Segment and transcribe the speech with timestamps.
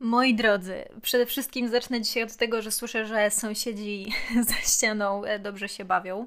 [0.00, 4.12] Moi drodzy, przede wszystkim zacznę dzisiaj od tego, że słyszę, że sąsiedzi
[4.48, 6.26] za ścianą e, dobrze się bawią.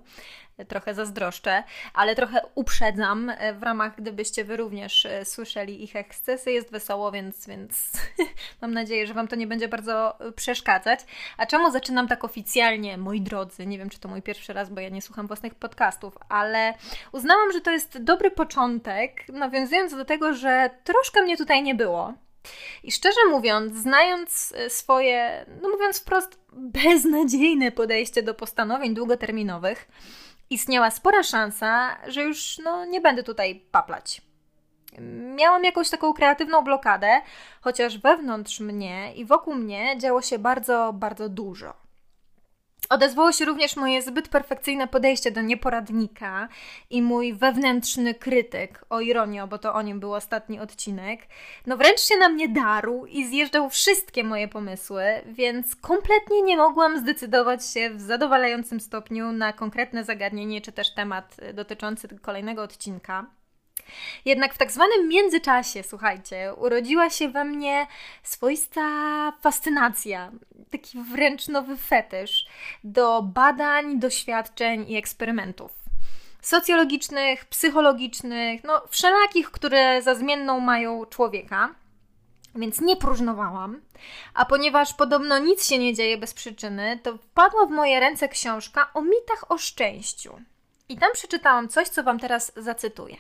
[0.58, 1.64] E, trochę zazdroszczę,
[1.94, 6.52] ale trochę uprzedzam e, w ramach, gdybyście wy również słyszeli ich ekscesy.
[6.52, 7.92] Jest wesoło, więc, więc
[8.62, 11.00] mam nadzieję, że Wam to nie będzie bardzo przeszkadzać.
[11.38, 13.66] A czemu zaczynam tak oficjalnie, moi drodzy?
[13.66, 16.74] Nie wiem, czy to mój pierwszy raz, bo ja nie słucham własnych podcastów, ale
[17.12, 22.14] uznałam, że to jest dobry początek, nawiązując do tego, że troszkę mnie tutaj nie było.
[22.84, 26.40] I szczerze mówiąc, znając e, swoje, no mówiąc wprost,
[26.84, 29.88] beznadziejne podejście do postanowień długoterminowych,
[30.50, 34.22] istniała spora szansa, że już no, nie będę tutaj paplać.
[35.36, 37.22] Miałam jakąś taką kreatywną blokadę,
[37.62, 41.81] chociaż wewnątrz mnie i wokół mnie działo się bardzo, bardzo dużo.
[42.92, 46.48] Odezwało się również moje zbyt perfekcyjne podejście do nieporadnika
[46.90, 51.22] i mój wewnętrzny krytyk, o ironio, bo to o nim był ostatni odcinek,
[51.66, 57.00] no wręcz się na mnie darł i zjeżdżał wszystkie moje pomysły, więc kompletnie nie mogłam
[57.00, 63.26] zdecydować się w zadowalającym stopniu na konkretne zagadnienie czy też temat dotyczący kolejnego odcinka.
[64.26, 67.88] Jednak w tak zwanym międzyczasie, słuchajcie, urodziła się we mnie
[68.24, 68.82] swoista
[69.42, 70.32] fascynacja,
[70.72, 72.46] taki wręcz nowy fetysz
[72.84, 75.72] do badań, doświadczeń i eksperymentów.
[76.42, 81.76] Socjologicznych, psychologicznych, no wszelakich, które za zmienną mają człowieka.
[82.56, 83.82] Więc nie próżnowałam,
[84.34, 88.94] a ponieważ podobno nic się nie dzieje bez przyczyny, to wpadła w moje ręce książka
[88.94, 90.42] o mitach o szczęściu.
[90.90, 93.18] I tam przeczytałam coś, co Wam teraz zacytuję.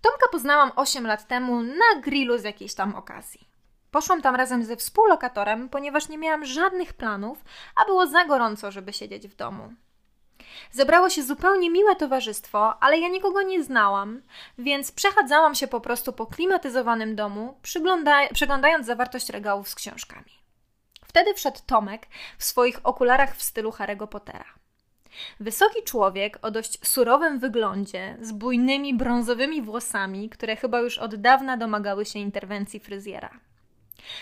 [0.00, 3.48] Tomka poznałam 8 lat temu na grillu z jakiejś tam okazji.
[3.90, 7.44] Poszłam tam razem ze współlokatorem, ponieważ nie miałam żadnych planów,
[7.76, 9.72] a było za gorąco, żeby siedzieć w domu.
[10.70, 14.22] Zebrało się zupełnie miłe towarzystwo, ale ja nikogo nie znałam,
[14.58, 17.58] więc przechadzałam się po prostu po klimatyzowanym domu,
[18.32, 20.38] przeglądając zawartość regałów z książkami.
[21.04, 22.06] Wtedy wszedł Tomek
[22.38, 24.57] w swoich okularach w stylu Harry'ego Pottera.
[25.40, 31.56] Wysoki człowiek o dość surowym wyglądzie, z bujnymi brązowymi włosami, które chyba już od dawna
[31.56, 33.30] domagały się interwencji fryzjera.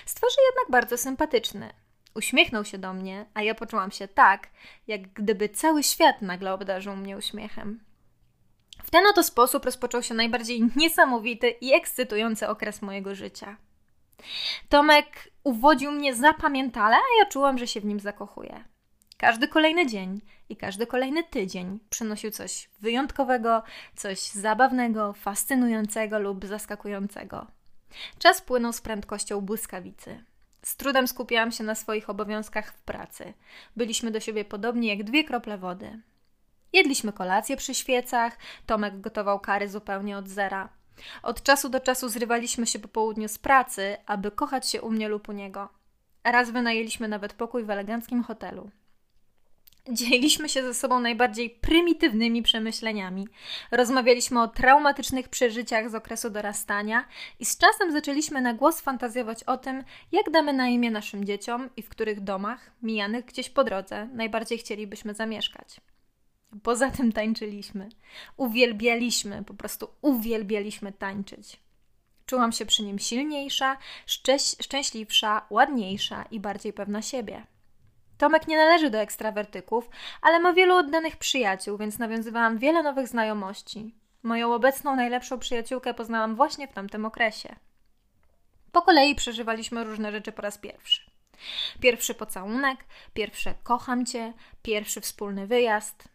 [0.06, 1.72] Z twarzy jednak bardzo sympatyczny.
[2.14, 4.48] Uśmiechnął się do mnie, a ja poczułam się tak,
[4.86, 7.80] jak gdyby cały świat nagle obdarzył mnie uśmiechem.
[8.84, 13.56] W ten oto sposób rozpoczął się najbardziej niesamowity i ekscytujący okres mojego życia.
[14.68, 18.64] Tomek uwodził mnie zapamiętale, a ja czułam, że się w nim zakochuję.
[19.16, 23.62] Każdy kolejny dzień i każdy kolejny tydzień przynosił coś wyjątkowego,
[23.96, 27.46] coś zabawnego, fascynującego lub zaskakującego.
[28.18, 30.24] Czas płynął z prędkością błyskawicy.
[30.62, 33.34] Z trudem skupiałam się na swoich obowiązkach w pracy.
[33.76, 36.00] Byliśmy do siebie podobni jak dwie krople wody.
[36.72, 40.68] Jedliśmy kolację przy świecach, Tomek gotował kary zupełnie od zera.
[41.22, 45.08] Od czasu do czasu zrywaliśmy się po południu z pracy, aby kochać się u mnie
[45.08, 45.68] lub u niego.
[46.24, 48.70] Raz wynajęliśmy nawet pokój w eleganckim hotelu.
[49.92, 53.28] Dzieliliśmy się ze sobą najbardziej prymitywnymi przemyśleniami.
[53.70, 57.04] Rozmawialiśmy o traumatycznych przeżyciach z okresu dorastania
[57.40, 61.70] i z czasem zaczęliśmy na głos fantazjować o tym, jak damy na imię naszym dzieciom
[61.76, 65.80] i w których domach, mijanych gdzieś po drodze, najbardziej chcielibyśmy zamieszkać.
[66.62, 67.88] Poza tym tańczyliśmy.
[68.36, 71.60] Uwielbialiśmy, po prostu uwielbialiśmy tańczyć.
[72.26, 77.46] Czułam się przy nim silniejsza, szczęś szczęśliwsza, ładniejsza i bardziej pewna siebie.
[78.18, 79.88] Tomek nie należy do ekstrawertyków,
[80.22, 83.94] ale ma wielu oddanych przyjaciół, więc nawiązywałam wiele nowych znajomości.
[84.22, 87.56] Moją obecną najlepszą przyjaciółkę poznałam właśnie w tamtym okresie.
[88.72, 91.10] Po kolei przeżywaliśmy różne rzeczy po raz pierwszy.
[91.80, 92.84] Pierwszy pocałunek,
[93.14, 96.08] pierwsze kocham cię, pierwszy wspólny wyjazd.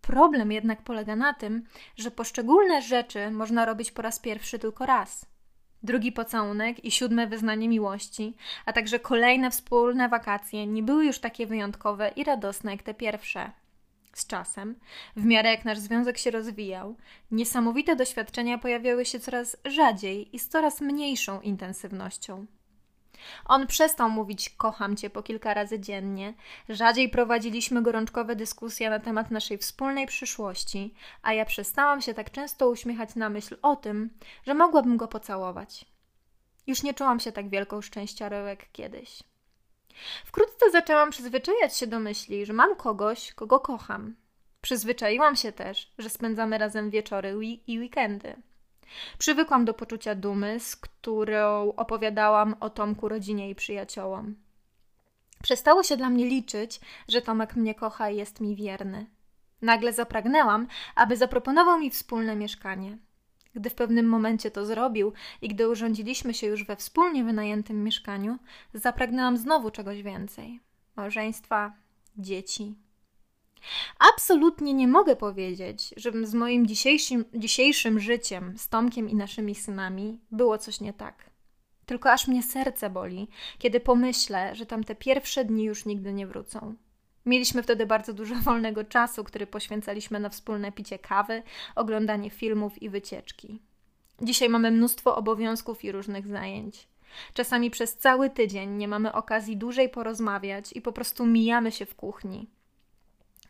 [0.00, 1.64] Problem jednak polega na tym,
[1.96, 5.29] że poszczególne rzeczy można robić po raz pierwszy tylko raz
[5.82, 8.36] drugi pocałunek i siódme wyznanie miłości,
[8.66, 13.50] a także kolejne wspólne wakacje nie były już takie wyjątkowe i radosne jak te pierwsze.
[14.12, 14.74] Z czasem,
[15.16, 16.96] w miarę jak nasz związek się rozwijał,
[17.30, 22.46] niesamowite doświadczenia pojawiały się coraz rzadziej i z coraz mniejszą intensywnością.
[23.44, 26.34] On przestał mówić kocham cię po kilka razy dziennie,
[26.68, 32.68] rzadziej prowadziliśmy gorączkowe dyskusje na temat naszej wspólnej przyszłości, a ja przestałam się tak często
[32.68, 34.10] uśmiechać na myśl o tym,
[34.46, 35.84] że mogłabym go pocałować.
[36.66, 39.22] Już nie czułam się tak wielką szczęściarą jak kiedyś.
[40.24, 44.16] Wkrótce zaczęłam przyzwyczajać się do myśli, że mam kogoś, kogo kocham.
[44.60, 47.34] Przyzwyczaiłam się też, że spędzamy razem wieczory
[47.66, 48.36] i weekendy.
[49.18, 54.34] Przywykłam do poczucia dumy, z którą opowiadałam o Tomku rodzinie i przyjaciołom.
[55.42, 59.06] Przestało się dla mnie liczyć, że Tomek mnie kocha i jest mi wierny.
[59.62, 62.98] Nagle zapragnęłam, aby zaproponował mi wspólne mieszkanie.
[63.54, 68.38] Gdy w pewnym momencie to zrobił i gdy urządziliśmy się już we wspólnie wynajętym mieszkaniu,
[68.74, 70.60] zapragnęłam znowu czegoś więcej
[70.96, 71.72] małżeństwa,
[72.16, 72.74] dzieci.
[74.14, 80.20] Absolutnie nie mogę powiedzieć, żebym z moim dzisiejszym, dzisiejszym życiem, z Tomkiem i naszymi synami
[80.30, 81.30] było coś nie tak.
[81.86, 83.28] Tylko aż mnie serce boli,
[83.58, 86.74] kiedy pomyślę, że tamte pierwsze dni już nigdy nie wrócą.
[87.26, 91.42] Mieliśmy wtedy bardzo dużo wolnego czasu, który poświęcaliśmy na wspólne picie kawy,
[91.74, 93.60] oglądanie filmów i wycieczki.
[94.22, 96.88] Dzisiaj mamy mnóstwo obowiązków i różnych zajęć.
[97.34, 101.94] Czasami przez cały tydzień nie mamy okazji dłużej porozmawiać i po prostu mijamy się w
[101.94, 102.50] kuchni.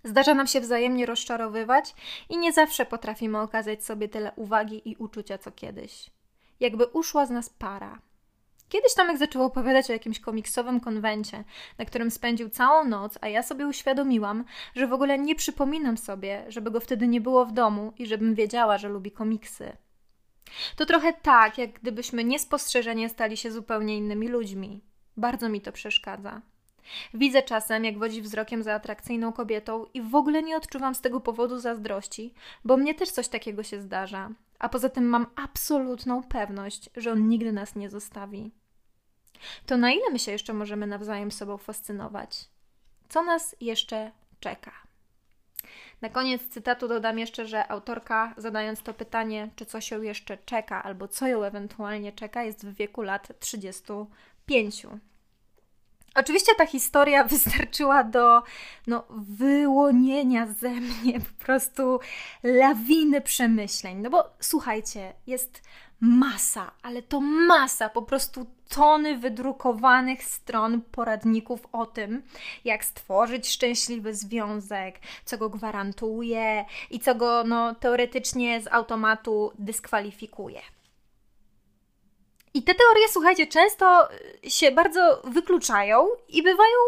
[0.05, 1.95] Zdarza nam się wzajemnie rozczarowywać
[2.29, 6.11] i nie zawsze potrafimy okazać sobie tyle uwagi i uczucia co kiedyś.
[6.61, 7.99] Jakby uszła z nas para.
[8.69, 11.45] Kiedyś Tomek zaczął opowiadać o jakimś komiksowym konwencie,
[11.79, 14.45] na którym spędził całą noc, a ja sobie uświadomiłam,
[14.75, 18.35] że w ogóle nie przypominam sobie, żeby go wtedy nie było w domu i żebym
[18.35, 19.77] wiedziała, że lubi komiksy.
[20.77, 24.81] To trochę tak, jak gdybyśmy niespostrzeżenie stali się zupełnie innymi ludźmi.
[25.17, 26.43] Bardzo mi to przeszkadza.
[27.15, 31.21] Widzę czasem, jak wodzi wzrokiem za atrakcyjną kobietą i w ogóle nie odczuwam z tego
[31.21, 32.35] powodu zazdrości,
[32.65, 34.31] bo mnie też coś takiego się zdarza.
[34.59, 38.51] A poza tym mam absolutną pewność, że on nigdy nas nie zostawi.
[39.67, 42.49] To na ile my się jeszcze możemy nawzajem sobą fascynować?
[43.09, 44.73] Co nas jeszcze czeka?
[46.01, 50.83] Na koniec cytatu dodam jeszcze, że autorka, zadając to pytanie, czy coś ją jeszcze czeka,
[50.83, 54.87] albo co ją ewentualnie czeka, jest w wieku lat 35.
[56.15, 58.43] Oczywiście ta historia wystarczyła do
[58.87, 62.01] no, wyłonienia ze mnie po prostu
[62.43, 63.99] lawiny przemyśleń.
[63.99, 65.63] No bo słuchajcie, jest
[66.01, 72.23] masa, ale to masa, po prostu tony wydrukowanych stron poradników o tym,
[72.65, 80.61] jak stworzyć szczęśliwy związek, co go gwarantuje i co go no, teoretycznie z automatu dyskwalifikuje.
[82.55, 84.09] I te teorie, słuchajcie, często
[84.49, 86.79] się bardzo wykluczają i bywają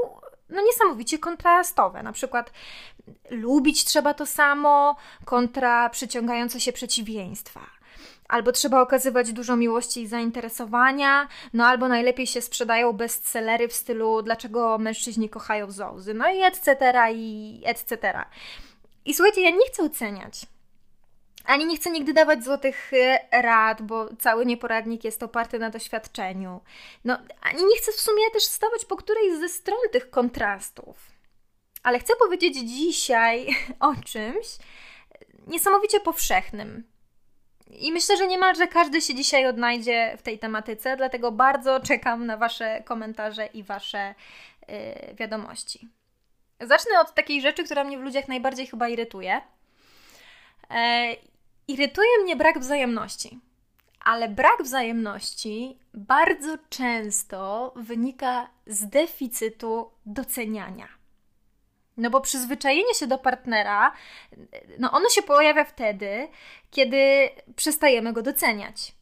[0.48, 2.02] no, niesamowicie kontrastowe.
[2.02, 2.52] Na przykład
[3.30, 7.60] lubić trzeba to samo kontra przyciągające się przeciwieństwa
[8.32, 14.22] albo trzeba okazywać dużo miłości i zainteresowania, no albo najlepiej się sprzedają bestsellery w stylu
[14.22, 16.94] dlaczego mężczyźni kochają zołzy, no i etc.
[17.14, 18.24] i etc.
[19.04, 20.46] I słuchajcie, ja nie chcę oceniać.
[21.44, 26.60] Ani nie chcę nigdy dawać złotych e, rad, bo cały nieporadnik jest oparty na doświadczeniu.
[27.04, 30.96] No, ani nie chcę w sumie też stawać po którejś ze stron tych kontrastów.
[31.82, 33.46] Ale chcę powiedzieć dzisiaj
[33.80, 34.46] o czymś
[35.46, 36.92] niesamowicie powszechnym,
[37.72, 42.36] i myślę, że niemalże każdy się dzisiaj odnajdzie w tej tematyce, dlatego bardzo czekam na
[42.36, 44.14] Wasze komentarze i Wasze
[44.68, 45.88] yy, wiadomości.
[46.60, 49.40] Zacznę od takiej rzeczy, która mnie w ludziach najbardziej chyba irytuje.
[51.68, 53.40] Irytuje mnie brak wzajemności.
[54.04, 60.88] Ale brak wzajemności bardzo często wynika z deficytu doceniania.
[61.96, 63.92] No bo przyzwyczajenie się do partnera,
[64.78, 66.28] no ono się pojawia wtedy,
[66.70, 68.94] kiedy przestajemy go doceniać.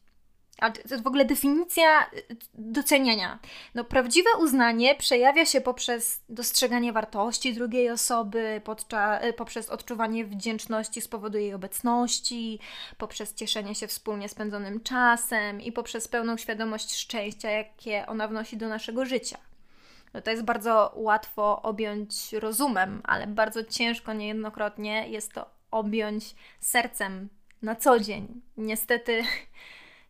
[0.61, 3.39] A to jest w ogóle definicja y, doceniania.
[3.75, 11.01] No, prawdziwe uznanie przejawia się poprzez dostrzeganie wartości drugiej osoby, podczas, y, poprzez odczuwanie wdzięczności
[11.01, 12.59] z powodu jej obecności,
[12.97, 18.69] poprzez cieszenie się wspólnie spędzonym czasem i poprzez pełną świadomość szczęścia, jakie ona wnosi do
[18.69, 19.37] naszego życia
[20.13, 27.29] no to jest bardzo łatwo objąć rozumem, ale bardzo ciężko niejednokrotnie jest to objąć sercem
[27.61, 28.41] na co dzień.
[28.57, 29.23] Niestety,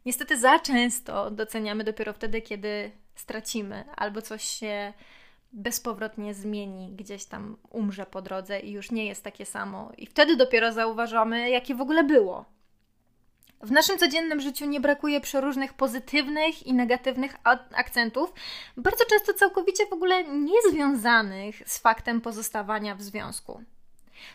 [0.05, 4.93] niestety za często doceniamy dopiero wtedy, kiedy stracimy albo coś się
[5.53, 9.91] bezpowrotnie zmieni, gdzieś tam umrze po drodze i już nie jest takie samo.
[9.97, 12.45] I wtedy dopiero zauważamy, jakie w ogóle było.
[13.61, 17.35] W naszym codziennym życiu nie brakuje przeróżnych pozytywnych i negatywnych
[17.73, 18.33] akcentów,
[18.77, 23.63] bardzo często całkowicie w ogóle niezwiązanych z faktem pozostawania w związku.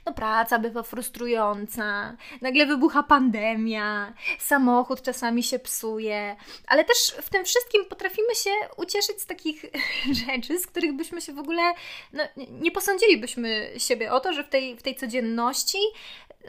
[0.06, 7.44] No praca bywa frustrująca, nagle wybucha pandemia, samochód czasami się psuje, ale też w tym
[7.44, 9.64] wszystkim potrafimy się ucieszyć z takich
[10.26, 11.62] rzeczy, z których byśmy się w ogóle,
[12.12, 15.78] no, nie posądzilibyśmy siebie o to, że w tej, w tej codzienności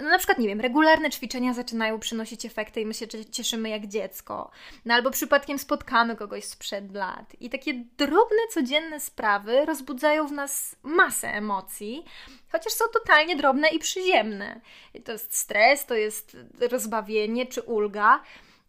[0.01, 3.87] no na przykład, nie wiem, regularne ćwiczenia zaczynają przynosić efekty i my się cieszymy jak
[3.87, 4.51] dziecko.
[4.85, 7.35] No albo przypadkiem spotkamy kogoś sprzed lat.
[7.39, 12.05] I takie drobne, codzienne sprawy rozbudzają w nas masę emocji,
[12.51, 14.61] chociaż są totalnie drobne i przyziemne.
[15.05, 16.37] To jest stres, to jest
[16.71, 18.23] rozbawienie czy ulga.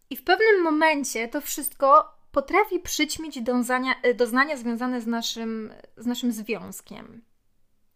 [0.09, 6.31] I w pewnym momencie to wszystko potrafi przyćmić dązania, doznania związane z naszym, z naszym
[6.31, 7.21] związkiem.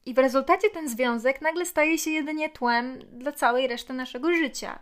[0.05, 4.79] I w rezultacie ten związek nagle staje się jedynie tłem dla całej reszty naszego życia.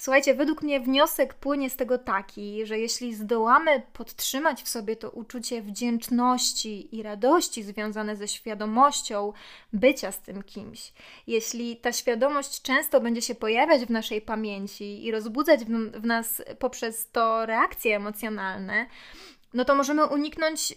[0.00, 5.10] Słuchajcie, według mnie wniosek płynie z tego taki, że jeśli zdołamy podtrzymać w sobie to
[5.10, 9.32] uczucie wdzięczności i radości związane ze świadomością
[9.72, 10.92] bycia z tym kimś,
[11.26, 17.10] jeśli ta świadomość często będzie się pojawiać w naszej pamięci i rozbudzać w, nas poprzez
[17.10, 18.86] to reakcje emocjonalne,
[19.54, 20.74] no to możemy uniknąć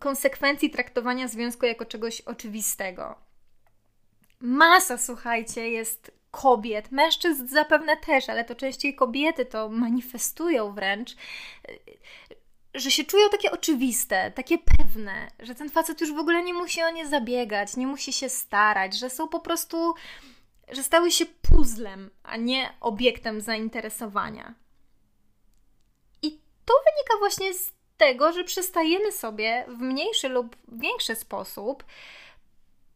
[0.00, 3.14] konsekwencji traktowania związku jako czegoś oczywistego.
[4.40, 11.16] Masa, słuchajcie, jest kobiet, mężczyzn zapewne też, ale to częściej kobiety to manifestują wręcz,
[12.74, 16.82] że się czują takie oczywiste, takie pewne, że ten facet już w ogóle nie musi
[16.82, 19.94] o nie zabiegać, nie musi się starać, że są po prostu,
[20.72, 24.54] że stały się puzzlem, a nie obiektem zainteresowania.
[26.22, 31.84] I to wynika właśnie z tego, że przestajemy sobie w mniejszy lub większy sposób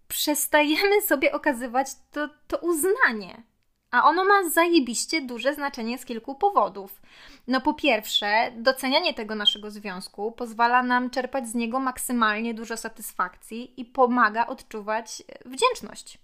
[0.09, 3.43] przestajemy sobie okazywać to, to uznanie.
[3.91, 7.03] A ono ma zajebiście duże znaczenie z kilku powodów.
[7.47, 13.81] No po pierwsze, docenianie tego naszego związku pozwala nam czerpać z niego maksymalnie dużo satysfakcji
[13.81, 16.19] i pomaga odczuwać wdzięczność.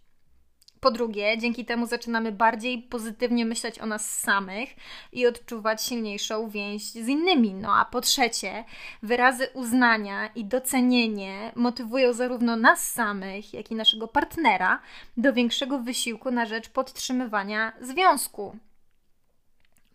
[0.81, 4.69] Po drugie, dzięki temu zaczynamy bardziej pozytywnie myśleć o nas samych
[5.13, 7.55] i odczuwać silniejszą więź z innymi.
[7.55, 8.65] No a po trzecie,
[9.03, 14.81] wyrazy uznania i docenienie motywują zarówno nas samych, jak i naszego partnera
[15.17, 18.57] do większego wysiłku na rzecz podtrzymywania związku.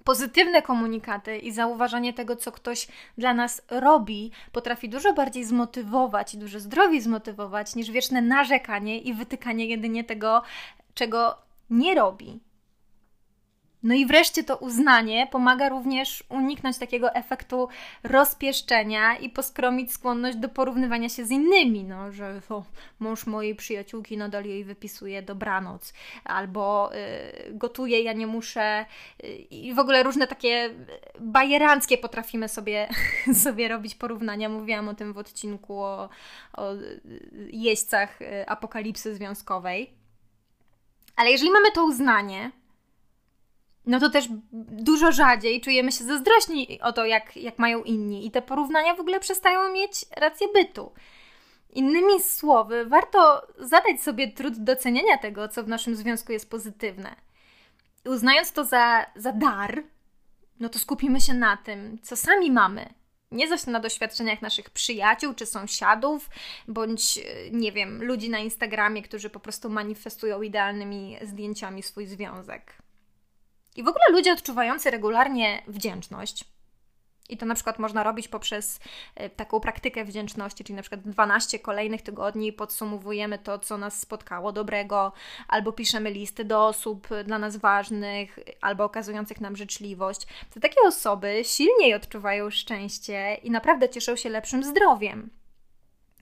[0.05, 6.37] Pozytywne komunikaty i zauważanie tego, co ktoś dla nas robi, potrafi dużo bardziej zmotywować i
[6.37, 10.41] dużo zdrowiej zmotywować niż wieczne narzekanie i wytykanie jedynie tego,
[10.93, 11.37] czego
[11.69, 12.39] nie robi.
[13.85, 17.67] No i wreszcie to uznanie pomaga również uniknąć takiego efektu
[18.03, 22.63] rozpieszczenia i poskromić skłonność do porównywania się z innymi, no, że o,
[22.99, 28.85] mąż mojej przyjaciółki nadal jej wypisuje dobranoc, albo y, gotuje, ja nie muszę
[29.23, 30.69] y, i w ogóle różne takie
[31.19, 32.87] bajeranckie potrafimy sobie,
[33.43, 34.49] sobie robić porównania.
[34.49, 36.09] Mówiłam o tym w odcinku o,
[36.53, 36.71] o
[37.51, 39.93] jeźdźcach y, apokalipsy związkowej.
[41.15, 42.51] Ale jeżeli mamy to uznanie,
[43.87, 48.31] no to też dużo rzadziej czujemy się zazdrośni o to, jak, jak mają inni, i
[48.31, 50.91] te porównania w ogóle przestają mieć rację bytu.
[51.69, 57.15] Innymi słowy, warto zadać sobie trud doceniania tego, co w naszym związku jest pozytywne.
[58.05, 59.83] I uznając to za, za dar,
[60.59, 62.93] no to skupimy się na tym, co sami mamy,
[63.31, 66.29] nie zaś na doświadczeniach naszych przyjaciół czy sąsiadów,
[66.67, 67.19] bądź
[67.51, 72.84] nie wiem, ludzi na Instagramie, którzy po prostu manifestują idealnymi zdjęciami swój związek.
[73.75, 76.45] I w ogóle ludzie odczuwający regularnie wdzięczność,
[77.29, 78.79] i to na przykład można robić poprzez
[79.15, 84.51] e, taką praktykę wdzięczności, czyli na przykład 12 kolejnych tygodni podsumowujemy to, co nas spotkało
[84.51, 85.13] dobrego,
[85.47, 90.27] albo piszemy listy do osób dla nas ważnych, albo okazujących nam życzliwość.
[90.53, 95.29] To takie osoby silniej odczuwają szczęście i naprawdę cieszą się lepszym zdrowiem.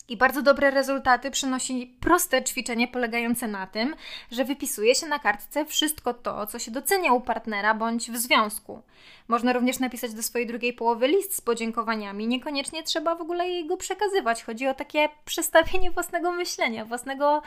[0.10, 3.95] I bardzo dobre rezultaty przynosi proste ćwiczenie polegające na tym,
[4.31, 8.81] że wypisuje się na kartce wszystko to, co się docenia u partnera bądź w związku.
[9.27, 12.27] Można również napisać do swojej drugiej połowy list z podziękowaniami.
[12.27, 14.43] Niekoniecznie trzeba w ogóle jego przekazywać.
[14.43, 17.41] Chodzi o takie przestawienie własnego myślenia, własnego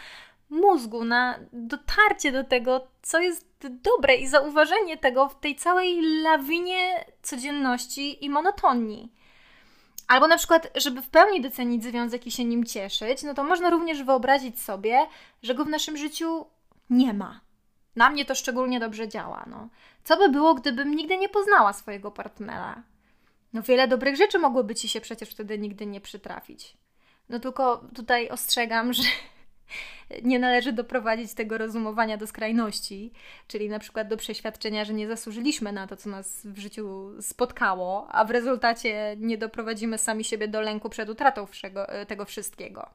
[0.50, 7.04] mózgu na dotarcie do tego, co jest dobre i zauważenie tego w tej całej lawinie
[7.22, 9.12] codzienności i monotonii.
[10.08, 13.70] Albo na przykład, żeby w pełni docenić związek i się nim cieszyć, no to można
[13.70, 15.06] również wyobrazić sobie,
[15.42, 16.46] że go w naszym życiu
[16.90, 17.40] nie ma.
[17.96, 19.44] Na mnie to szczególnie dobrze działa.
[19.50, 19.68] No.
[20.04, 22.82] Co by było, gdybym nigdy nie poznała swojego partnera?
[23.52, 26.76] No wiele dobrych rzeczy mogłoby ci się przecież wtedy nigdy nie przytrafić.
[27.28, 29.02] No tylko tutaj ostrzegam, że
[30.22, 33.12] nie należy doprowadzić tego rozumowania do skrajności,
[33.48, 38.08] czyli na przykład do przeświadczenia, że nie zasłużyliśmy na to, co nas w życiu spotkało,
[38.10, 41.46] a w rezultacie nie doprowadzimy sami siebie do lęku przed utratą
[42.06, 42.90] tego wszystkiego.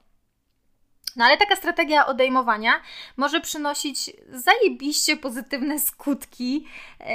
[1.15, 2.81] No ale taka strategia odejmowania
[3.17, 6.65] może przynosić zajebiście pozytywne skutki,
[6.99, 7.07] yy,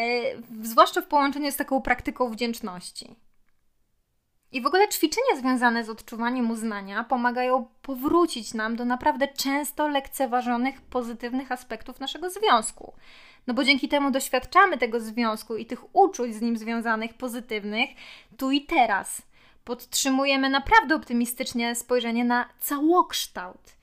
[0.63, 3.17] zwłaszcza w połączeniu z taką praktyką wdzięczności.
[4.57, 10.81] I w ogóle ćwiczenia związane z odczuwaniem uznania pomagają powrócić nam do naprawdę często lekceważonych
[10.81, 12.93] pozytywnych aspektów naszego związku.
[13.47, 17.91] No bo dzięki temu doświadczamy tego związku i tych uczuć z nim związanych pozytywnych
[18.37, 19.23] tu i teraz.
[19.65, 23.77] Podtrzymujemy naprawdę optymistycznie spojrzenie na całokształt.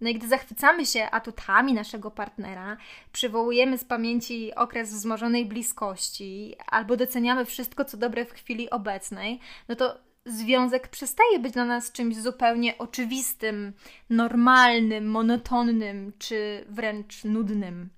[0.00, 2.76] No i gdy zachwycamy się atutami naszego partnera,
[3.12, 9.76] przywołujemy z pamięci okres wzmożonej bliskości albo doceniamy wszystko, co dobre w chwili obecnej, no
[9.76, 13.72] to związek przestaje być dla nas czymś zupełnie oczywistym,
[14.10, 17.90] normalnym, monotonnym czy wręcz nudnym.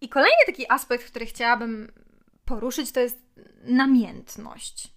[0.00, 1.92] I kolejny taki aspekt, który chciałabym
[2.44, 3.18] poruszyć, to jest
[3.64, 4.88] namiętność.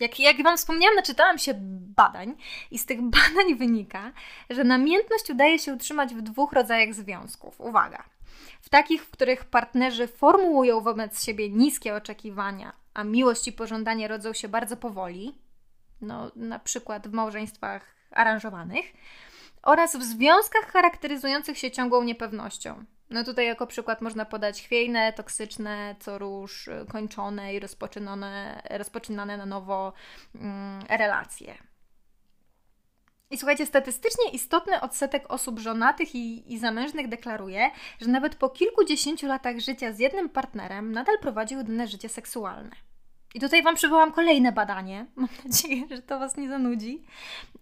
[0.00, 1.54] Jak, jak Wam wspomniałam, naczytałam się
[1.96, 2.36] badań
[2.70, 4.12] i z tych badań wynika,
[4.50, 7.60] że namiętność udaje się utrzymać w dwóch rodzajach związków.
[7.60, 8.17] Uwaga!
[8.60, 14.32] W takich, w których partnerzy formułują wobec siebie niskie oczekiwania, a miłość i pożądanie rodzą
[14.32, 15.38] się bardzo powoli,
[16.00, 18.84] no na przykład w małżeństwach aranżowanych,
[19.62, 22.84] oraz w związkach charakteryzujących się ciągłą niepewnością.
[23.10, 29.92] No tutaj jako przykład można podać chwiejne, toksyczne, co róż, kończone i rozpoczynane, na nowo
[30.34, 31.67] mm, relacje.
[33.30, 37.70] I słuchajcie, statystycznie istotny odsetek osób żonatych i, i zamężnych deklaruje,
[38.00, 42.70] że nawet po kilkudziesięciu latach życia z jednym partnerem nadal prowadzi jedyne życie seksualne.
[43.34, 45.06] I tutaj Wam przywołam kolejne badanie.
[45.16, 47.02] Mam nadzieję, że to Was nie zanudzi.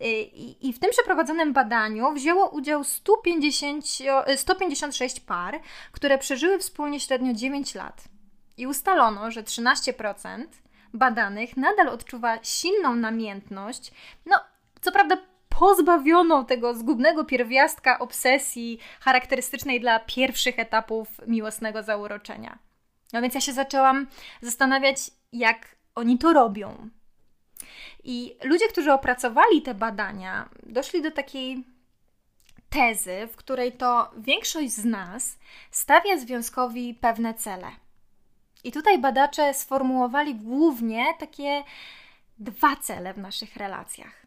[0.01, 3.85] I, i w tym przeprowadzonym badaniu wzięło udział 150,
[4.37, 5.61] 156 par,
[5.93, 8.05] które przeżyły wspólnie średnio 9 lat.
[8.57, 10.47] I ustalono, że 13%
[10.95, 13.91] badanych nadal odczuwa silną namiętność.
[14.27, 14.37] No,
[14.81, 15.17] co prawda
[15.59, 22.59] pozbawioną tego zgubnego pierwiastka obsesji charakterystycznej dla pierwszych etapów miłosnego zauroczenia.
[23.13, 24.07] No więc ja się zaczęłam
[24.43, 24.99] zastanawiać,
[25.33, 26.89] jak oni to robią.
[28.05, 31.65] I ludzie, którzy opracowali te badania, doszli do takiej
[32.71, 35.39] tezy, w której to większość z nas
[35.71, 37.69] stawia związkowi pewne cele.
[38.65, 41.63] I tutaj badacze sformułowali głównie takie
[42.39, 44.26] dwa cele w naszych relacjach.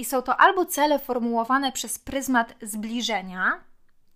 [0.00, 3.60] I są to albo cele formułowane przez pryzmat zbliżenia,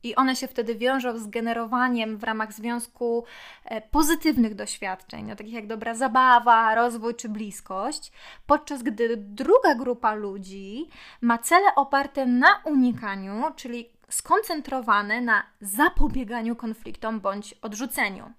[0.03, 3.25] i one się wtedy wiążą z generowaniem w ramach związku
[3.65, 8.13] e, pozytywnych doświadczeń, no, takich jak dobra zabawa, rozwój czy bliskość,
[8.47, 10.89] podczas gdy druga grupa ludzi
[11.21, 18.33] ma cele oparte na unikaniu, czyli skoncentrowane na zapobieganiu konfliktom bądź odrzuceniu.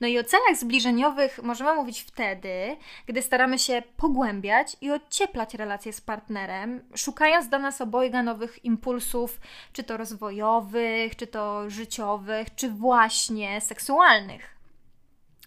[0.00, 5.92] No i o celach zbliżeniowych możemy mówić wtedy, gdy staramy się pogłębiać i odcieplać relacje
[5.92, 9.40] z partnerem, szukając dla nas obojga nowych impulsów,
[9.72, 14.58] czy to rozwojowych, czy to życiowych, czy właśnie seksualnych.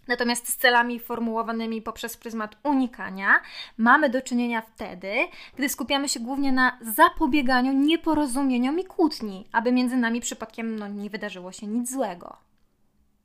[0.08, 3.42] Natomiast z celami formułowanymi poprzez pryzmat unikania
[3.78, 5.14] mamy do czynienia wtedy,
[5.58, 11.10] gdy skupiamy się głównie na zapobieganiu nieporozumieniom i kłótni, aby między nami przypadkiem no, nie
[11.10, 12.51] wydarzyło się nic złego.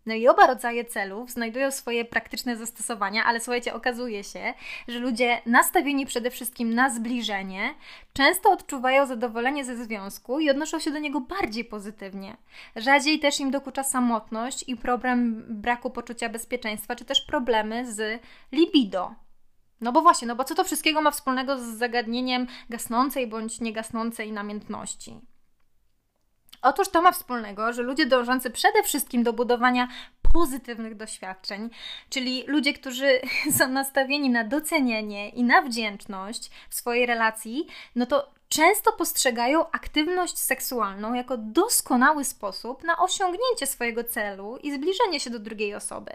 [0.07, 4.55] No i oba rodzaje celów znajdują swoje praktyczne zastosowania, ale słuchajcie, okazuje się,
[4.88, 7.75] że ludzie nastawieni przede wszystkim na zbliżenie
[8.12, 12.37] często odczuwają zadowolenie ze związku i odnoszą się do niego bardziej pozytywnie.
[12.77, 19.14] Rzadziej też im dokucza samotność i problem braku poczucia bezpieczeństwa, czy też problemy z libido.
[19.81, 24.33] No bo właśnie, no bo co to wszystkiego ma wspólnego z zagadnieniem gasnącej bądź niegasnącej
[24.33, 25.21] namiętności?
[26.66, 29.88] Otóż to ma wspólnego, że ludzie dążący przede wszystkim do budowania
[30.33, 31.70] pozytywnych doświadczeń,
[32.11, 33.20] czyli ludzie, którzy
[33.59, 40.38] są nastawieni na docenienie i na wdzięczność w swojej relacji, no to często postrzegają aktywność
[40.38, 46.11] seksualną jako doskonały sposób na osiągnięcie swojego celu i zbliżenie się do drugiej osoby.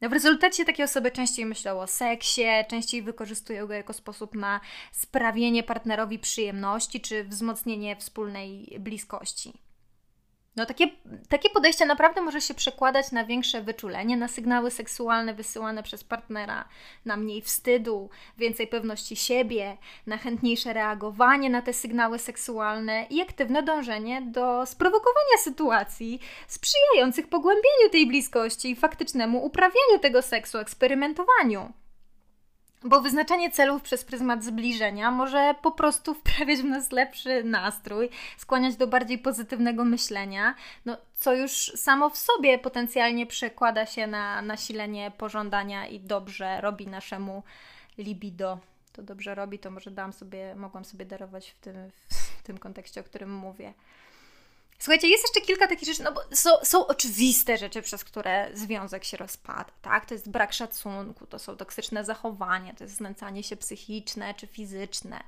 [0.00, 4.60] No w rezultacie takie osoby częściej myślą o seksie, częściej wykorzystują go jako sposób na
[4.92, 9.52] sprawienie partnerowi przyjemności czy wzmocnienie wspólnej bliskości.
[10.56, 10.86] No takie,
[11.28, 16.68] takie podejście naprawdę może się przekładać na większe wyczulenie, na sygnały seksualne wysyłane przez partnera,
[17.04, 23.62] na mniej wstydu, więcej pewności siebie, na chętniejsze reagowanie na te sygnały seksualne i aktywne
[23.62, 31.72] dążenie do sprowokowania sytuacji sprzyjających pogłębieniu tej bliskości i faktycznemu uprawianiu tego seksu, eksperymentowaniu.
[32.84, 38.76] Bo wyznaczanie celów przez pryzmat zbliżenia może po prostu wprawiać w nas lepszy nastrój, skłaniać
[38.76, 45.12] do bardziej pozytywnego myślenia, no, co już samo w sobie potencjalnie przekłada się na nasilenie
[45.18, 47.42] pożądania i dobrze robi naszemu
[47.98, 48.58] libido.
[48.92, 51.90] To dobrze robi, to może dam sobie, mogłam sobie darować w tym,
[52.38, 53.74] w tym kontekście, o którym mówię.
[54.82, 59.04] Słuchajcie, jest jeszcze kilka takich rzeczy, no bo są, są oczywiste rzeczy, przez które związek
[59.04, 60.06] się rozpada, tak?
[60.06, 65.20] To jest brak szacunku, to są toksyczne zachowania, to jest znęcanie się psychiczne czy fizyczne.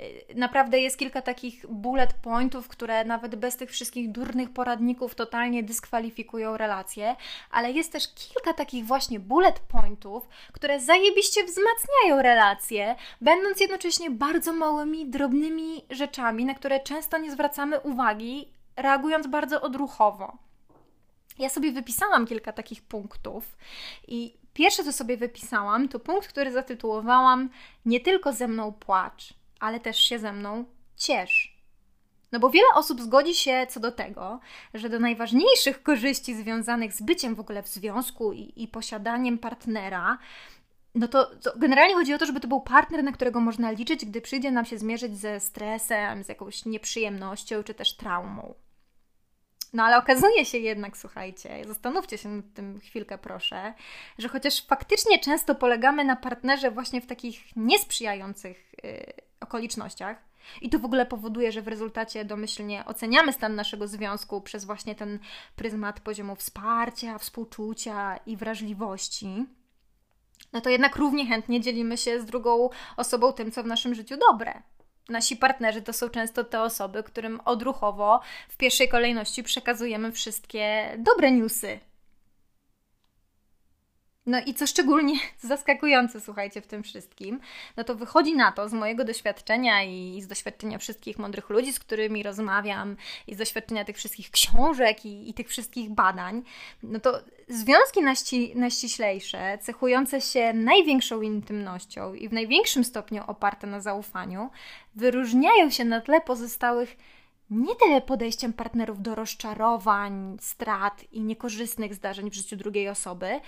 [0.00, 5.62] Y, naprawdę jest kilka takich bullet pointów, które nawet bez tych wszystkich durnych poradników totalnie
[5.62, 7.16] dyskwalifikują relacje,
[7.50, 14.52] ale jest też kilka takich właśnie bullet pointów, które zajebiście wzmacniają relacje, będąc jednocześnie bardzo
[14.52, 20.38] małymi, drobnymi rzeczami, na które często nie zwracamy uwagi reagując bardzo odruchowo.
[21.38, 23.56] Ja sobie wypisałam kilka takich punktów
[24.08, 27.50] i pierwsze, co sobie wypisałam, to punkt, który zatytułowałam
[27.84, 30.64] Nie tylko ze mną płacz, ale też się ze mną
[30.96, 31.58] ciesz.
[32.32, 34.40] No bo wiele osób zgodzi się co do tego,
[34.74, 40.18] że do najważniejszych korzyści związanych z byciem w ogóle w związku i, i posiadaniem partnera,
[40.94, 44.04] no to, to, generalnie chodzi o to, żeby to był partner, na którego można liczyć,
[44.04, 48.54] gdy przyjdzie nam się zmierzyć ze stresem, z jakąś nieprzyjemnością czy też traumą.
[49.72, 53.74] No ale okazuje się jednak, słuchajcie, zastanówcie się nad tym chwilkę, proszę,
[54.18, 60.28] że chociaż faktycznie często polegamy na partnerze właśnie w takich niesprzyjających yy, okolicznościach,
[60.60, 64.94] i to w ogóle powoduje, że w rezultacie domyślnie oceniamy stan naszego związku przez właśnie
[64.94, 65.18] ten
[65.56, 69.46] pryzmat poziomu wsparcia, współczucia i wrażliwości.
[70.52, 74.16] No to jednak równie chętnie dzielimy się z drugą osobą tym, co w naszym życiu
[74.30, 74.62] dobre.
[75.08, 81.32] Nasi partnerzy to są często te osoby, którym odruchowo w pierwszej kolejności przekazujemy wszystkie dobre
[81.32, 81.80] newsy,
[84.28, 87.40] no i co szczególnie zaskakujące, słuchajcie, w tym wszystkim,
[87.76, 91.78] no to wychodzi na to z mojego doświadczenia i z doświadczenia wszystkich mądrych ludzi, z
[91.78, 96.42] którymi rozmawiam, i z doświadczenia tych wszystkich książek i, i tych wszystkich badań,
[96.82, 103.80] no to związki naści, najściślejsze, cechujące się największą intymnością i w największym stopniu oparte na
[103.80, 104.50] zaufaniu,
[104.94, 106.96] wyróżniają się na tle pozostałych
[107.50, 113.40] nie tyle podejściem partnerów do rozczarowań, strat i niekorzystnych zdarzeń w życiu drugiej osoby,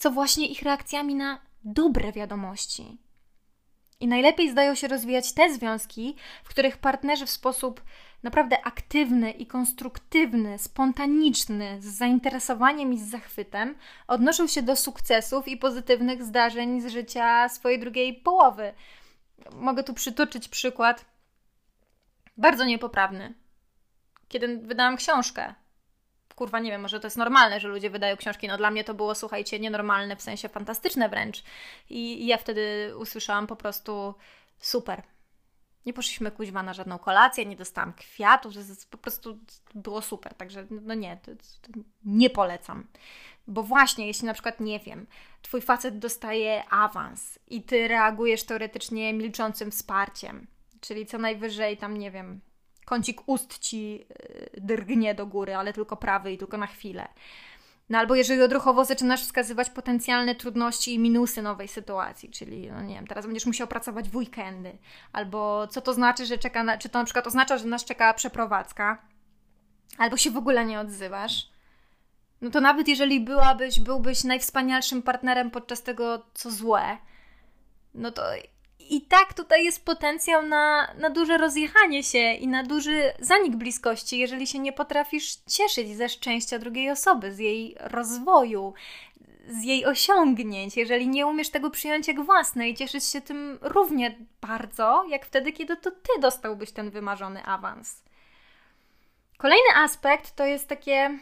[0.00, 2.98] co właśnie ich reakcjami na dobre wiadomości.
[4.00, 7.82] I najlepiej zdają się rozwijać te związki, w których partnerzy w sposób
[8.22, 13.74] naprawdę aktywny i konstruktywny, spontaniczny, z zainteresowaniem i z zachwytem
[14.08, 18.74] odnoszą się do sukcesów i pozytywnych zdarzeń z życia swojej drugiej połowy.
[19.52, 21.04] Mogę tu przytoczyć przykład
[22.36, 23.34] bardzo niepoprawny.
[24.28, 25.54] Kiedy wydałam książkę
[26.40, 28.48] kurwa, nie wiem, może to jest normalne, że ludzie wydają książki.
[28.48, 31.42] No dla mnie to było, słuchajcie, nienormalne, w sensie fantastyczne wręcz.
[31.90, 34.14] I, ja wtedy usłyszałam po prostu
[34.58, 35.02] super.
[35.86, 38.54] Nie poszliśmy kuźwa na żadną kolację, nie dostałam kwiatów,
[38.90, 39.38] po prostu
[39.74, 40.34] było super.
[40.34, 42.86] Także no nie, to, to nie polecam.
[43.46, 45.06] Bo właśnie, jeśli na przykład, nie wiem,
[45.42, 50.46] twój facet dostaje awans i ty reagujesz teoretycznie milczącym wsparciem,
[50.80, 52.40] czyli co najwyżej tam, nie wiem,
[52.84, 54.06] kącik ust ci
[54.56, 57.08] y, drgnie do góry, ale tylko prawy i tylko na chwilę.
[57.90, 62.94] No albo jeżeli odruchowo zaczynasz wskazywać potencjalne trudności i minusy nowej sytuacji, czyli no nie
[62.94, 64.78] wiem, teraz będziesz musiał pracować w weekendy,
[65.12, 68.14] albo co to znaczy, że czeka, na, czy to na przykład oznacza, że nas czeka
[68.14, 69.02] przeprowadzka,
[69.98, 71.50] albo się w ogóle nie odzywasz,
[72.40, 76.98] no to nawet jeżeli byłabyś, byłbyś najwspanialszym partnerem podczas tego, co złe,
[77.94, 78.22] no to
[78.90, 84.18] i tak tutaj jest potencjał na, na duże rozjechanie się i na duży zanik bliskości,
[84.18, 88.74] jeżeli się nie potrafisz cieszyć ze szczęścia drugiej osoby, z jej rozwoju,
[89.48, 94.18] z jej osiągnięć, jeżeli nie umiesz tego przyjąć jak własne i cieszyć się tym równie
[94.40, 98.02] bardzo, jak wtedy, kiedy to ty dostałbyś ten wymarzony awans.
[99.38, 101.18] Kolejny aspekt to jest takie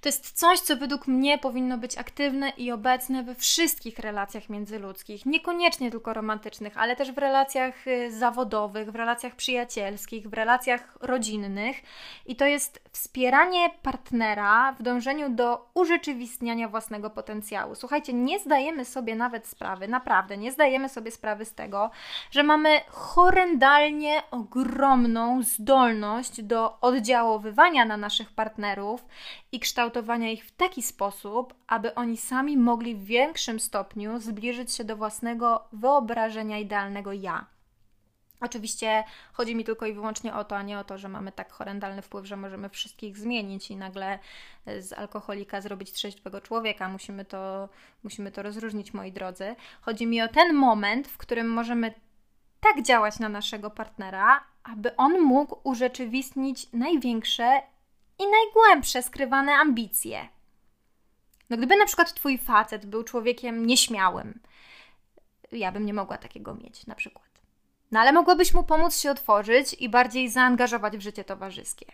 [0.00, 5.26] to jest coś, co według mnie powinno być aktywne i obecne we wszystkich relacjach międzyludzkich,
[5.26, 11.76] niekoniecznie tylko romantycznych, ale też w relacjach y, zawodowych, w relacjach przyjacielskich, w relacjach rodzinnych.
[12.26, 17.74] I to jest wspieranie partnera w dążeniu do urzeczywistniania własnego potencjału.
[17.74, 21.90] Słuchajcie, nie zdajemy sobie nawet sprawy, naprawdę nie zdajemy sobie sprawy z tego,
[22.30, 29.04] że mamy horrendalnie ogromną zdolność do oddziaływania na naszych partnerów
[29.52, 34.84] i kształtowania ich w taki sposób, aby oni sami mogli w większym stopniu zbliżyć się
[34.84, 37.46] do własnego wyobrażenia idealnego ja.
[38.40, 41.52] Oczywiście chodzi mi tylko i wyłącznie o to, a nie o to, że mamy tak
[41.52, 44.18] horrendalny wpływ, że możemy wszystkich zmienić i nagle
[44.66, 46.88] e, z alkoholika zrobić trzeźwego człowieka.
[46.88, 47.68] Musimy to,
[48.02, 49.56] musimy to rozróżnić, moi drodzy.
[49.80, 51.94] Chodzi mi o ten moment, w którym możemy
[52.60, 57.62] tak działać na naszego partnera, aby on mógł urzeczywistnić największe
[58.18, 60.28] i najgłębsze skrywane ambicje.
[61.50, 64.40] No gdyby na przykład twój facet był człowiekiem nieśmiałym,
[65.52, 67.28] ja bym nie mogła takiego mieć na przykład.
[67.92, 71.86] No ale mogłabyś mu pomóc się otworzyć i bardziej zaangażować w życie towarzyskie.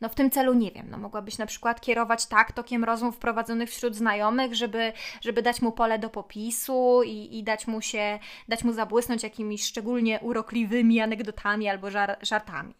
[0.00, 3.70] No w tym celu nie wiem, no mogłabyś na przykład kierować tak tokiem rozmów prowadzonych
[3.70, 8.64] wśród znajomych, żeby, żeby dać mu pole do popisu i, i dać mu się, dać
[8.64, 12.74] mu zabłysnąć jakimiś szczególnie urokliwymi anegdotami albo żar, żartami.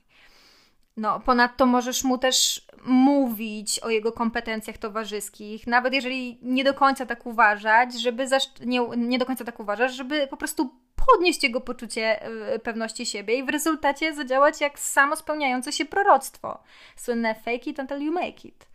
[0.97, 7.07] No, ponadto możesz mu też mówić o jego kompetencjach towarzyskich, nawet jeżeli nie do końca
[7.07, 8.27] tak uważać, żeby
[8.65, 10.71] nie, nie do końca tak uważasz, żeby po prostu
[11.07, 16.59] podnieść jego poczucie e, pewności siebie i w rezultacie zadziałać jak samo spełniające się proroctwo.
[16.97, 18.67] Słynne fake it until you make it.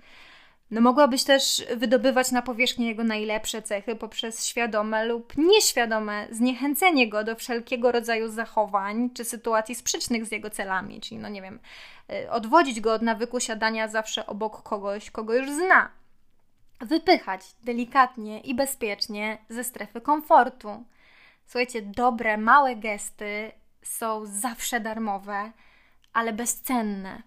[0.72, 7.24] No mogłabyś też wydobywać na powierzchnię jego najlepsze cechy poprzez świadome lub nieświadome zniechęcenie go
[7.24, 11.60] do wszelkiego rodzaju zachowań czy sytuacji sprzecznych z jego celami, czyli no nie wiem,
[12.12, 15.90] y, odwodzić go od nawyku siadania zawsze obok kogoś, kogo już zna.
[16.80, 20.84] Wypychać delikatnie i bezpiecznie ze strefy komfortu.
[21.46, 23.52] Słuchajcie, dobre, małe gesty
[23.84, 25.52] są zawsze darmowe,
[26.14, 27.22] ale bezcenne.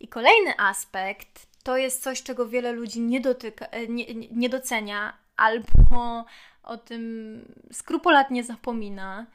[0.00, 5.12] I kolejny aspekt to jest coś, czego wiele ludzi nie, dotyka, e, nie, nie docenia
[5.36, 6.24] albo
[6.62, 9.26] o tym skrupulatnie zapomina.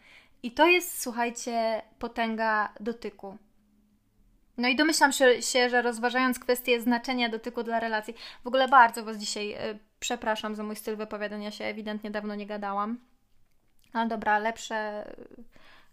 [0.44, 3.38] I to jest, słuchajcie, potęga dotyku.
[4.58, 8.14] No i domyślam się, że rozważając kwestię znaczenia dotyku dla relacji,
[8.44, 12.48] w ogóle bardzo Was dzisiaj y, przepraszam za mój styl wypowiadania się, ewidentnie dawno nie
[12.48, 13.00] gadałam.
[13.94, 15.06] Ale dobra, lepsze,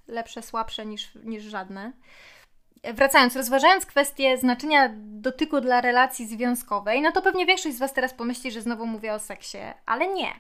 [0.09, 1.93] lepsze słabsze niż, niż żadne.
[2.95, 8.15] Wracając, rozważając kwestię znaczenia dotyku dla relacji związkowej, no to pewnie większość z Was teraz
[8.15, 10.33] pomyśli, że znowu mówię o seksie, ale nie.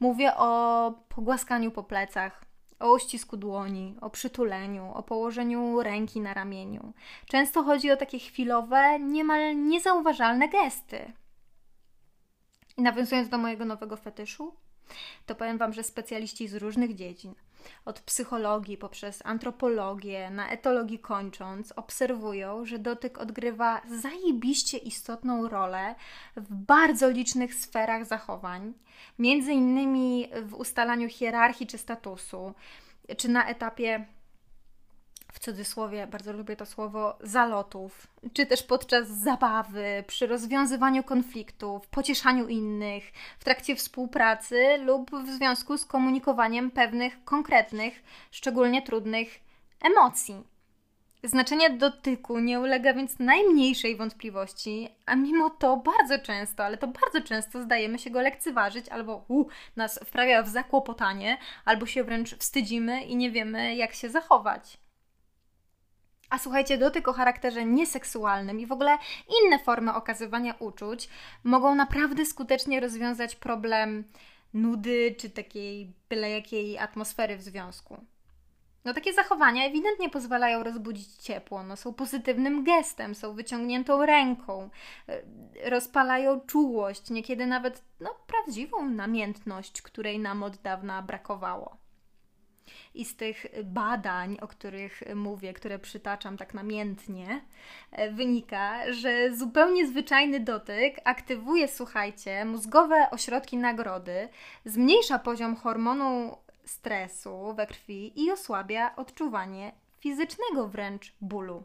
[0.00, 2.44] Mówię o pogłaskaniu po plecach,
[2.78, 6.92] o uścisku dłoni, o przytuleniu, o położeniu ręki na ramieniu.
[7.26, 11.12] Często chodzi o takie chwilowe, niemal niezauważalne gesty.
[12.76, 14.54] I nawiązując do mojego nowego fetyszu,
[15.26, 17.34] to powiem Wam, że specjaliści z różnych dziedzin,
[17.84, 25.94] od psychologii poprzez antropologię, na etologii kończąc, obserwują, że dotyk odgrywa zajebiście istotną rolę
[26.36, 28.72] w bardzo licznych sferach zachowań,
[29.18, 32.54] między innymi w ustalaniu hierarchii czy statusu,
[33.16, 34.06] czy na etapie
[35.36, 42.48] w cudzysłowie, bardzo lubię to słowo, zalotów, czy też podczas zabawy, przy rozwiązywaniu konfliktów, pocieszaniu
[42.48, 49.40] innych, w trakcie współpracy lub w związku z komunikowaniem pewnych konkretnych, szczególnie trudnych
[49.80, 50.44] emocji.
[51.22, 57.20] Znaczenie dotyku nie ulega więc najmniejszej wątpliwości, a mimo to bardzo często, ale to bardzo
[57.28, 59.44] często zdajemy się go lekceważyć, albo u,
[59.76, 64.85] nas wprawia w zakłopotanie, albo się wręcz wstydzimy i nie wiemy, jak się zachować.
[66.30, 68.98] A słuchajcie, dotyk o charakterze nieseksualnym i w ogóle
[69.42, 71.08] inne formy okazywania uczuć
[71.44, 74.04] mogą naprawdę skutecznie rozwiązać problem
[74.54, 78.04] nudy czy takiej byle jakiej atmosfery w związku.
[78.86, 84.70] No takie zachowania ewidentnie pozwalają rozbudzić ciepło, no są pozytywnym gestem, są wyciągniętą ręką,
[85.08, 85.22] e,
[85.70, 91.76] rozpalają czułość, niekiedy nawet no, prawdziwą namiętność, której nam od dawna brakowało.
[92.94, 97.40] I z tych badań, o których mówię, które przytaczam tak namiętnie,
[97.92, 104.28] e, wynika, że zupełnie zwyczajny dotyk aktywuje, słuchajcie, mózgowe ośrodki nagrody,
[104.64, 111.64] zmniejsza poziom hormonu stresu we krwi i osłabia odczuwanie fizycznego wręcz bólu.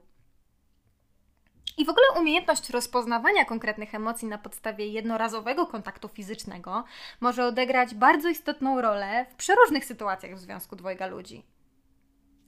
[1.81, 6.83] I w ogóle umiejętność rozpoznawania konkretnych emocji na podstawie jednorazowego kontaktu fizycznego
[7.21, 11.43] może odegrać bardzo istotną rolę w przeróżnych sytuacjach w związku dwojga ludzi.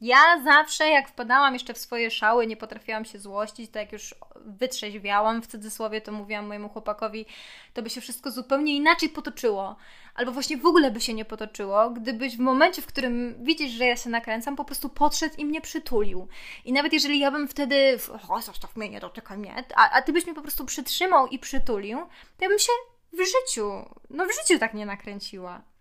[0.04, 4.16] Ja zawsze, jak wpadałam jeszcze w swoje szały, nie potrafiłam się złościć, to jak już
[4.36, 7.26] wytrzeźwiałam w cudzysłowie, to mówiłam mojemu chłopakowi,
[7.74, 9.76] to by się wszystko zupełnie inaczej potoczyło.
[10.16, 13.86] Albo właśnie w ogóle by się nie potoczyło, gdybyś w momencie, w którym widzisz, że
[13.86, 16.28] ja się nakręcam, po prostu podszedł i mnie przytulił.
[16.66, 20.14] I nawet jeżeli ja bym wtedy, o, zostaw mnie, nie dotykaj mnie, a, a ty
[20.14, 21.98] byś mnie po prostu przytrzymał i przytulił,
[22.38, 22.72] to ja bym się
[23.14, 23.72] w życiu,
[24.10, 25.73] no w życiu tak nie nakręciła.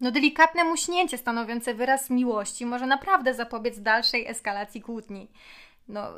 [0.00, 5.28] No delikatne muśnięcie stanowiące wyraz miłości może naprawdę zapobiec dalszej eskalacji kłótni.
[5.88, 6.08] No,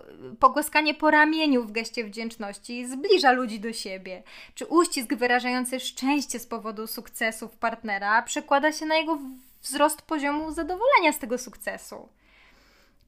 [0.41, 4.23] pogłaskanie po ramieniu w geście wdzięczności zbliża ludzi do siebie.
[4.55, 9.19] Czy uścisk wyrażający szczęście z powodu sukcesów partnera przekłada się na jego
[9.63, 12.09] wzrost poziomu zadowolenia z tego sukcesu.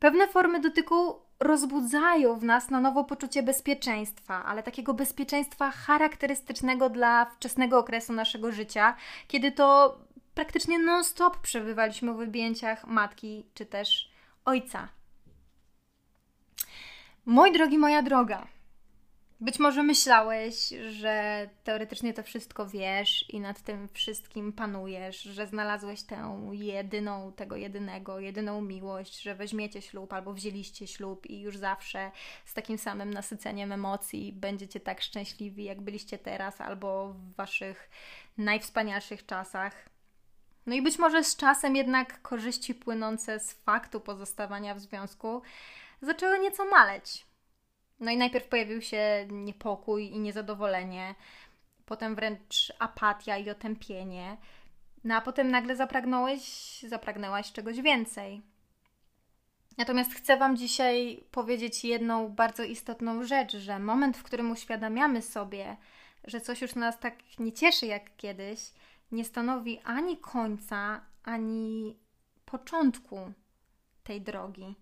[0.00, 7.24] Pewne formy dotyku rozbudzają w nas na nowo poczucie bezpieczeństwa, ale takiego bezpieczeństwa charakterystycznego dla
[7.24, 8.96] wczesnego okresu naszego życia,
[9.28, 9.98] kiedy to
[10.40, 14.10] praktycznie non-stop przebywaliśmy w objęciach matki czy też
[14.44, 14.88] ojca.
[17.26, 18.46] Mój drogi, moja droga,
[19.40, 26.02] być może myślałeś, że teoretycznie to wszystko wiesz i nad tym wszystkim panujesz, że znalazłeś
[26.02, 32.10] tę jedyną, tego jedynego, jedyną miłość, że weźmiecie ślub albo wzięliście ślub i już zawsze
[32.44, 37.90] z takim samym nasyceniem emocji będziecie tak szczęśliwi, jak byliście teraz albo w waszych
[38.38, 39.90] najwspanialszych czasach.
[40.66, 45.42] No i być może z czasem jednak korzyści płynące z faktu pozostawania w związku
[46.02, 47.26] zaczęły nieco maleć.
[48.00, 51.14] No i najpierw pojawił się niepokój i niezadowolenie,
[51.86, 54.36] potem wręcz apatia i otępienie.
[55.04, 56.42] No a potem nagle zapragnąłeś,
[56.88, 58.42] zapragnęłaś czegoś więcej.
[59.78, 65.76] Natomiast chcę Wam dzisiaj powiedzieć jedną bardzo istotną rzecz, że moment, w którym uświadamiamy sobie,
[66.24, 68.60] że coś już nas tak nie cieszy jak kiedyś,
[69.12, 71.96] nie stanowi ani końca, ani
[72.44, 73.32] początku
[74.02, 74.74] tej drogi.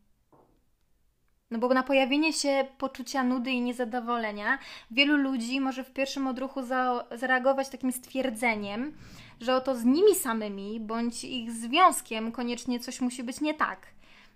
[1.50, 4.58] No bo na pojawienie się poczucia nudy i niezadowolenia
[4.90, 8.92] wielu ludzi może w pierwszym odruchu za, zareagować takim stwierdzeniem,
[9.40, 13.86] że oto z nimi samymi bądź ich związkiem koniecznie coś musi być nie tak.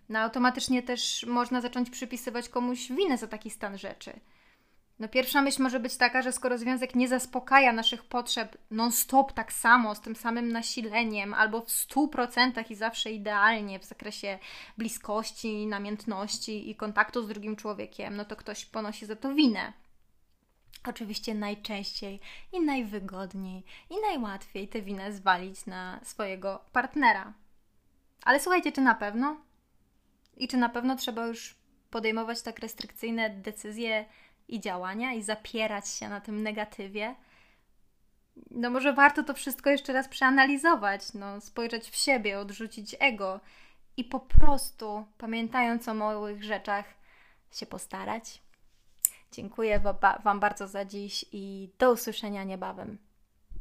[0.09, 4.20] No automatycznie też można zacząć przypisywać komuś winę za taki stan rzeczy.
[5.03, 9.53] No pierwsza myśl może być taka, że skoro związek nie zaspokaja naszych potrzeb non-stop tak
[9.53, 14.38] samo, z tym samym nasileniem, albo w 100% i zawsze idealnie w zakresie
[14.79, 19.73] bliskości, namiętności i kontaktu z drugim człowiekiem, no to ktoś ponosi za to winę.
[20.88, 22.21] Oczywiście najczęściej
[22.53, 27.33] i najwygodniej i najłatwiej tę winę zwalić na swojego partnera.
[28.25, 29.37] Ale słuchajcie, czy na pewno?
[30.37, 31.55] I czy na pewno trzeba już
[31.91, 34.05] podejmować tak restrykcyjne decyzje
[34.48, 37.14] i działania i zapierać się na tym negatywie?
[38.50, 43.40] No może warto to wszystko jeszcze raz przeanalizować, no, spojrzeć w siebie, odrzucić ego
[43.96, 46.85] i po prostu, pamiętając o małych rzeczach,
[47.52, 48.42] się postarać.
[49.33, 49.81] Dziękuję
[50.24, 52.98] Wam bardzo za dziś i do usłyszenia niebawem.